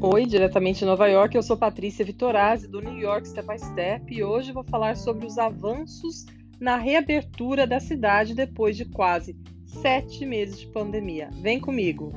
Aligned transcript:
Oi, 0.00 0.26
diretamente 0.26 0.78
de 0.78 0.84
Nova 0.84 1.08
York, 1.08 1.34
eu 1.34 1.42
sou 1.42 1.56
Patrícia 1.56 2.04
Vitorazzi 2.04 2.68
do 2.68 2.80
New 2.80 2.96
York 2.96 3.26
Step 3.26 3.48
by 3.48 3.58
Step 3.58 4.14
e 4.14 4.22
hoje 4.22 4.52
vou 4.52 4.62
falar 4.62 4.96
sobre 4.96 5.26
os 5.26 5.36
avanços 5.38 6.24
na 6.60 6.76
reabertura 6.76 7.66
da 7.66 7.80
cidade 7.80 8.32
depois 8.32 8.76
de 8.76 8.84
quase 8.84 9.36
sete 9.66 10.24
meses 10.24 10.60
de 10.60 10.68
pandemia. 10.68 11.30
Vem 11.42 11.58
comigo! 11.58 12.12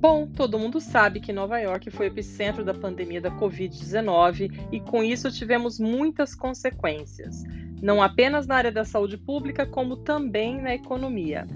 Bom, 0.00 0.26
todo 0.26 0.58
mundo 0.58 0.80
sabe 0.80 1.20
que 1.20 1.32
Nova 1.32 1.60
York 1.60 1.92
foi 1.92 2.08
o 2.08 2.10
epicentro 2.10 2.64
da 2.64 2.74
pandemia 2.74 3.20
da 3.20 3.30
Covid-19 3.30 4.68
e 4.72 4.80
com 4.80 5.00
isso 5.00 5.30
tivemos 5.30 5.78
muitas 5.78 6.34
consequências, 6.34 7.44
não 7.82 8.00
apenas 8.00 8.46
na 8.46 8.54
área 8.54 8.70
da 8.70 8.84
saúde 8.84 9.18
pública, 9.18 9.66
como 9.66 9.96
também 9.96 10.62
na 10.62 10.74
economia. 10.74 11.46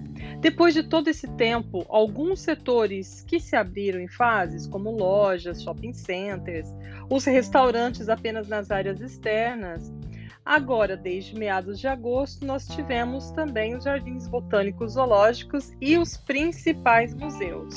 Depois 0.41 0.75
de 0.75 0.83
todo 0.83 1.09
esse 1.09 1.29
tempo, 1.37 1.87
alguns 1.89 2.41
setores 2.41 3.25
que 3.27 3.39
se 3.39 3.55
abriram 3.55 4.01
em 4.01 4.09
fases, 4.09 4.67
como 4.67 4.91
lojas, 4.91 5.63
shopping 5.63 5.93
centers, 5.93 6.69
os 7.09 7.25
restaurantes 7.25 8.09
apenas 8.09 8.49
nas 8.49 8.71
áreas 8.71 9.01
externas, 9.01 9.93
Agora, 10.47 10.97
desde 10.97 11.37
meados 11.37 11.81
de 11.81 11.89
agosto, 11.89 12.47
nós 12.47 12.69
tivemos 12.69 13.33
também 13.33 13.75
os 13.75 13.83
jardins 13.83 14.29
botânicos 14.29 14.93
zoológicos 14.93 15.73
e 15.81 15.99
os 15.99 16.17
principais 16.17 17.13
museus 17.13 17.75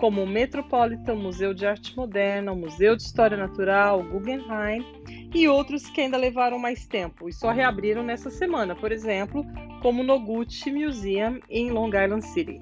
como 0.00 0.22
o 0.22 0.26
Metropolitan 0.26 1.14
Museu 1.14 1.52
de 1.52 1.66
Arte 1.66 1.94
Moderna, 1.94 2.52
o 2.52 2.56
Museu 2.56 2.96
de 2.96 3.02
História 3.02 3.36
Natural, 3.36 4.00
o 4.00 4.02
Guggenheim 4.02 4.82
e 5.34 5.48
outros 5.48 5.88
que 5.88 6.00
ainda 6.00 6.16
levaram 6.16 6.58
mais 6.58 6.86
tempo 6.86 7.28
e 7.28 7.32
só 7.32 7.50
reabriram 7.50 8.02
nessa 8.02 8.30
semana, 8.30 8.74
por 8.74 8.90
exemplo, 8.90 9.44
como 9.80 10.02
o 10.02 10.04
Noguchi 10.04 10.72
Museum 10.72 11.40
em 11.48 11.70
Long 11.70 11.88
Island 11.88 12.26
City. 12.26 12.60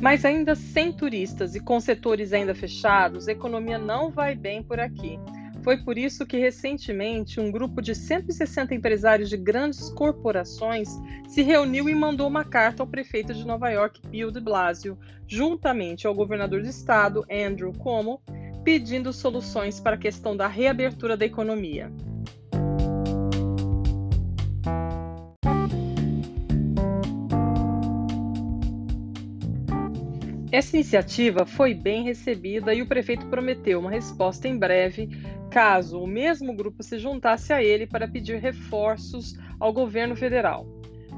Mas 0.00 0.24
ainda 0.24 0.54
sem 0.54 0.92
turistas 0.92 1.54
e 1.54 1.60
com 1.60 1.80
setores 1.80 2.32
ainda 2.32 2.54
fechados, 2.54 3.28
a 3.28 3.32
economia 3.32 3.78
não 3.78 4.10
vai 4.10 4.34
bem 4.34 4.62
por 4.62 4.78
aqui. 4.78 5.18
Foi 5.62 5.76
por 5.76 5.98
isso 5.98 6.24
que, 6.24 6.38
recentemente, 6.38 7.40
um 7.40 7.50
grupo 7.50 7.82
de 7.82 7.94
160 7.94 8.74
empresários 8.74 9.28
de 9.28 9.36
grandes 9.36 9.90
corporações 9.90 10.88
se 11.28 11.42
reuniu 11.42 11.88
e 11.88 11.94
mandou 11.94 12.28
uma 12.28 12.44
carta 12.44 12.82
ao 12.82 12.86
prefeito 12.86 13.34
de 13.34 13.46
Nova 13.46 13.68
York, 13.70 14.00
Bill 14.08 14.30
de 14.30 14.40
Blasio, 14.40 14.98
juntamente 15.26 16.06
ao 16.06 16.14
governador 16.14 16.62
do 16.62 16.68
estado, 16.68 17.24
Andrew 17.30 17.72
Cuomo, 17.72 18.22
pedindo 18.64 19.12
soluções 19.12 19.80
para 19.80 19.96
a 19.96 19.98
questão 19.98 20.36
da 20.36 20.46
reabertura 20.46 21.16
da 21.16 21.26
economia. 21.26 21.92
Essa 30.50 30.76
iniciativa 30.76 31.44
foi 31.44 31.74
bem 31.74 32.04
recebida 32.04 32.72
e 32.72 32.80
o 32.80 32.86
prefeito 32.86 33.26
prometeu 33.26 33.80
uma 33.80 33.90
resposta 33.90 34.48
em 34.48 34.56
breve, 34.56 35.10
caso 35.50 36.00
o 36.00 36.06
mesmo 36.06 36.54
grupo 36.54 36.82
se 36.82 36.98
juntasse 36.98 37.52
a 37.52 37.62
ele 37.62 37.86
para 37.86 38.08
pedir 38.08 38.38
reforços 38.38 39.36
ao 39.60 39.74
governo 39.74 40.16
federal. 40.16 40.66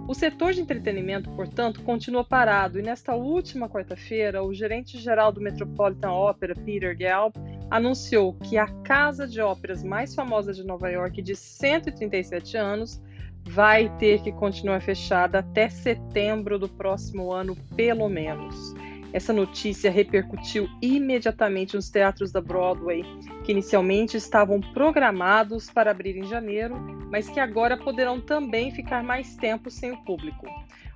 O 0.09 0.15
setor 0.15 0.53
de 0.53 0.61
entretenimento, 0.61 1.31
portanto, 1.31 1.81
continua 1.83 2.25
parado 2.25 2.81
e 2.81 2.83
nesta 2.83 3.15
última 3.15 3.69
quarta-feira, 3.69 4.43
o 4.43 4.53
gerente-geral 4.53 5.31
do 5.31 5.41
Metropolitan 5.41 6.11
Opera, 6.11 6.55
Peter 6.57 6.97
Gelb, 6.99 7.35
anunciou 7.71 8.35
que 8.35 8.59
a 8.59 8.67
casa 8.83 9.29
de 9.29 9.41
óperas 9.41 9.85
mais 9.85 10.13
famosa 10.13 10.53
de 10.53 10.65
Nova 10.65 10.91
York, 10.91 11.23
de 11.23 11.37
137 11.37 12.57
anos, 12.57 13.01
vai 13.45 13.89
ter 13.99 14.21
que 14.23 14.33
continuar 14.33 14.83
fechada 14.83 15.39
até 15.39 15.69
setembro 15.69 16.59
do 16.59 16.69
próximo 16.69 17.31
ano, 17.31 17.57
pelo 17.77 18.09
menos. 18.09 18.75
Essa 19.13 19.33
notícia 19.33 19.91
repercutiu 19.91 20.69
imediatamente 20.81 21.75
nos 21.75 21.91
teatros 21.91 22.31
da 22.31 22.41
Broadway, 22.41 23.05
que 23.45 23.53
inicialmente 23.53 24.17
estavam 24.17 24.61
programados 24.61 25.69
para 25.69 25.91
abrir 25.91 26.17
em 26.17 26.29
janeiro, 26.29 26.77
mas 27.11 27.29
que 27.29 27.41
agora 27.41 27.77
poderão 27.77 28.21
também 28.21 28.71
ficar 28.71 29.03
mais 29.03 29.35
tempo 29.37 29.71
sem 29.71 29.91
o 29.93 30.05
público. 30.05 30.47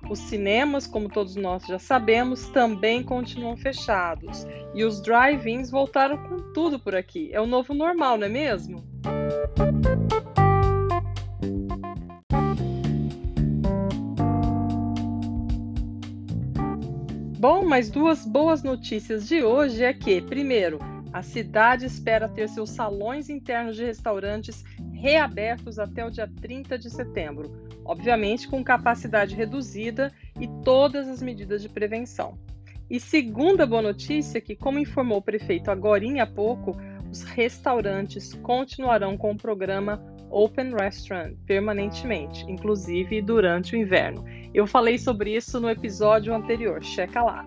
Os 0.09 0.19
cinemas, 0.19 0.85
como 0.85 1.09
todos 1.09 1.35
nós 1.35 1.65
já 1.65 1.79
sabemos, 1.79 2.47
também 2.49 3.03
continuam 3.03 3.57
fechados 3.57 4.45
e 4.73 4.83
os 4.83 5.01
drive-ins 5.01 5.71
voltaram 5.71 6.17
com 6.17 6.53
tudo 6.53 6.79
por 6.79 6.95
aqui. 6.95 7.29
É 7.33 7.41
o 7.41 7.47
novo 7.47 7.73
normal, 7.73 8.17
não 8.17 8.27
é 8.27 8.29
mesmo? 8.29 8.83
Bom, 17.47 17.63
mas 17.63 17.91
duas 17.91 18.25
boas 18.25 18.63
notícias 18.63 19.27
de 19.27 19.43
hoje 19.43 19.83
é 19.83 19.93
que, 19.93 20.19
primeiro, 20.19 20.79
a 21.13 21.21
cidade 21.21 21.85
espera 21.85 22.27
ter 22.27 22.49
seus 22.49 22.71
salões 22.71 23.29
internos 23.29 23.75
de 23.75 23.85
restaurantes 23.85 24.63
reabertos 24.91 25.77
até 25.77 26.03
o 26.03 26.09
dia 26.09 26.27
30 26.41 26.75
de 26.79 26.89
setembro, 26.89 27.51
obviamente 27.85 28.47
com 28.47 28.63
capacidade 28.63 29.35
reduzida 29.35 30.11
e 30.41 30.47
todas 30.63 31.07
as 31.07 31.21
medidas 31.21 31.61
de 31.61 31.69
prevenção. 31.69 32.35
E 32.89 32.99
segunda 32.99 33.67
boa 33.67 33.83
notícia 33.83 34.39
é 34.39 34.41
que, 34.41 34.55
como 34.55 34.79
informou 34.79 35.19
o 35.19 35.21
prefeito 35.21 35.69
agora 35.69 36.03
há 36.19 36.25
pouco, 36.25 36.75
os 37.11 37.21
restaurantes 37.21 38.33
continuarão 38.33 39.15
com 39.15 39.29
o 39.29 39.37
programa 39.37 40.03
Open 40.29 40.73
Restaurant 40.75 41.35
permanentemente, 41.45 42.43
inclusive 42.49 43.21
durante 43.21 43.75
o 43.75 43.77
inverno. 43.77 44.23
Eu 44.53 44.65
falei 44.65 44.97
sobre 44.97 45.35
isso 45.35 45.59
no 45.59 45.69
episódio 45.69 46.33
anterior, 46.33 46.83
checa 46.83 47.21
lá. 47.21 47.45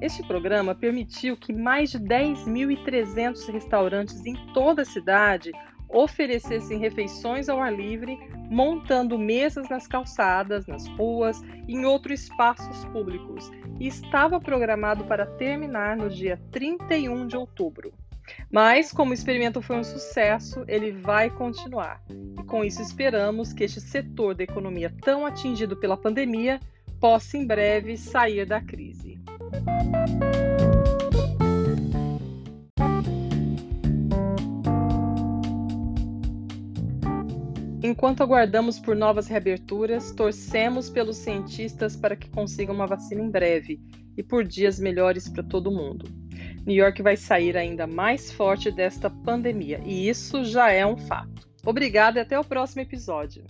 Este 0.00 0.22
programa 0.26 0.74
permitiu 0.74 1.36
que 1.36 1.52
mais 1.52 1.90
de 1.90 1.98
10.300 1.98 3.46
restaurantes 3.52 4.26
em 4.26 4.34
toda 4.52 4.82
a 4.82 4.84
cidade 4.84 5.52
oferecessem 5.88 6.78
refeições 6.78 7.48
ao 7.48 7.60
ar 7.60 7.72
livre, 7.72 8.18
montando 8.50 9.18
mesas 9.18 9.68
nas 9.68 9.86
calçadas, 9.86 10.66
nas 10.66 10.88
ruas 10.88 11.40
e 11.68 11.74
em 11.74 11.84
outros 11.84 12.22
espaços 12.22 12.84
públicos, 12.86 13.50
e 13.78 13.86
estava 13.86 14.40
programado 14.40 15.04
para 15.04 15.26
terminar 15.26 15.96
no 15.96 16.08
dia 16.08 16.40
31 16.50 17.26
de 17.26 17.36
outubro. 17.36 17.92
Mas, 18.50 18.92
como 18.92 19.10
o 19.10 19.14
experimento 19.14 19.62
foi 19.62 19.76
um 19.76 19.84
sucesso, 19.84 20.64
ele 20.68 20.92
vai 20.92 21.30
continuar. 21.30 22.02
E 22.10 22.44
com 22.44 22.64
isso 22.64 22.82
esperamos 22.82 23.52
que 23.52 23.64
este 23.64 23.80
setor 23.80 24.34
da 24.34 24.44
economia 24.44 24.94
tão 25.02 25.24
atingido 25.24 25.76
pela 25.76 25.96
pandemia 25.96 26.60
possa 27.00 27.36
em 27.36 27.46
breve 27.46 27.96
sair 27.96 28.46
da 28.46 28.60
crise. 28.60 29.20
Enquanto 37.82 38.22
aguardamos 38.22 38.78
por 38.78 38.94
novas 38.94 39.26
reaberturas, 39.26 40.12
torcemos 40.12 40.88
pelos 40.88 41.16
cientistas 41.16 41.96
para 41.96 42.14
que 42.14 42.30
consigam 42.30 42.74
uma 42.74 42.86
vacina 42.86 43.20
em 43.20 43.28
breve 43.28 43.80
e 44.16 44.22
por 44.22 44.44
dias 44.44 44.78
melhores 44.78 45.28
para 45.28 45.42
todo 45.42 45.72
mundo. 45.72 46.21
New 46.66 46.76
York 46.76 47.02
vai 47.02 47.16
sair 47.16 47.56
ainda 47.56 47.86
mais 47.86 48.30
forte 48.30 48.70
desta 48.70 49.10
pandemia, 49.10 49.80
e 49.84 50.08
isso 50.08 50.44
já 50.44 50.70
é 50.70 50.86
um 50.86 50.96
fato. 50.96 51.48
Obrigada 51.64 52.20
e 52.20 52.22
até 52.22 52.38
o 52.38 52.44
próximo 52.44 52.82
episódio. 52.82 53.44